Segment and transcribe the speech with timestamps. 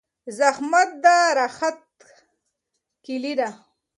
[0.37, 1.05] زحمت د
[1.37, 1.79] راحت
[3.05, 3.49] کیلي ده.